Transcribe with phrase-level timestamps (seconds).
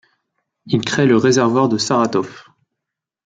[0.65, 2.45] Il crée le réservoir de Saratov.